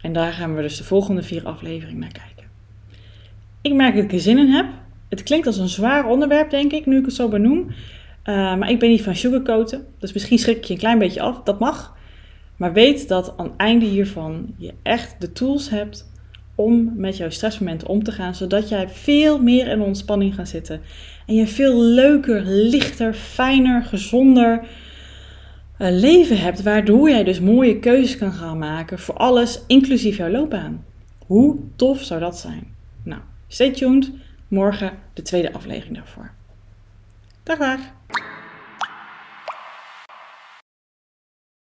En 0.00 0.12
daar 0.12 0.32
gaan 0.32 0.54
we 0.54 0.62
dus 0.62 0.76
de 0.76 0.84
volgende 0.84 1.22
vier 1.22 1.46
afleveringen 1.46 2.00
naar 2.00 2.12
kijken. 2.12 2.46
Ik 3.60 3.72
merk 3.72 3.94
dat 3.94 4.04
ik 4.04 4.12
er 4.12 4.20
zin 4.20 4.38
in 4.38 4.48
heb. 4.48 4.66
Het 5.12 5.22
klinkt 5.22 5.46
als 5.46 5.58
een 5.58 5.68
zwaar 5.68 6.06
onderwerp, 6.06 6.50
denk 6.50 6.72
ik, 6.72 6.86
nu 6.86 6.98
ik 6.98 7.04
het 7.04 7.14
zo 7.14 7.28
benoem. 7.28 7.58
Uh, 7.58 8.56
maar 8.56 8.70
ik 8.70 8.78
ben 8.78 8.88
niet 8.88 9.02
van 9.02 9.16
sugarcoaten, 9.16 9.86
dus 9.98 10.12
misschien 10.12 10.38
schrik 10.38 10.56
ik 10.56 10.64
je 10.64 10.72
een 10.72 10.78
klein 10.78 10.98
beetje 10.98 11.20
af. 11.20 11.42
Dat 11.42 11.58
mag. 11.58 11.96
Maar 12.56 12.72
weet 12.72 13.08
dat 13.08 13.34
aan 13.36 13.46
het 13.46 13.56
einde 13.56 13.86
hiervan 13.86 14.54
je 14.56 14.72
echt 14.82 15.16
de 15.18 15.32
tools 15.32 15.70
hebt 15.70 16.10
om 16.54 16.92
met 16.96 17.16
jouw 17.16 17.30
stressmomenten 17.30 17.88
om 17.88 18.02
te 18.02 18.12
gaan, 18.12 18.34
zodat 18.34 18.68
jij 18.68 18.88
veel 18.88 19.42
meer 19.42 19.68
in 19.68 19.80
ontspanning 19.80 20.34
gaat 20.34 20.48
zitten. 20.48 20.80
En 21.26 21.34
je 21.34 21.46
veel 21.46 21.80
leuker, 21.80 22.42
lichter, 22.46 23.14
fijner, 23.14 23.82
gezonder 23.82 24.60
uh, 25.78 25.88
leven 25.90 26.38
hebt, 26.38 26.62
waardoor 26.62 27.10
jij 27.10 27.24
dus 27.24 27.40
mooie 27.40 27.78
keuzes 27.78 28.16
kan 28.16 28.32
gaan 28.32 28.58
maken 28.58 28.98
voor 28.98 29.14
alles, 29.14 29.62
inclusief 29.66 30.16
jouw 30.16 30.30
loopbaan. 30.30 30.84
Hoe 31.26 31.56
tof 31.76 32.02
zou 32.02 32.20
dat 32.20 32.38
zijn? 32.38 32.66
Nou, 33.02 33.20
stay 33.48 33.70
tuned 33.70 34.10
morgen 34.52 34.98
de 35.14 35.22
tweede 35.22 35.52
aflevering 35.52 35.96
daarvoor. 35.96 36.30
Dag 37.42 37.58
dag! 37.58 37.80